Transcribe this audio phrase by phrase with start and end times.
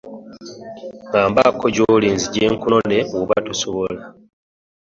[1.07, 4.01] Ngambako gyoli nzije kunone bwoba tosobola.